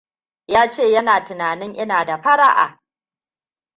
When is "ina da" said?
1.75-2.17